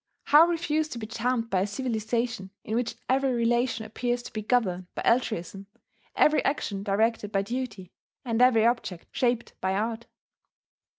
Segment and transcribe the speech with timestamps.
[0.23, 4.41] How refuse to be charmed by a civilization in which every relation appears to be
[4.41, 5.67] governed by altruism,
[6.15, 7.91] every action directed by duty,
[8.25, 10.07] and every object shaped by art?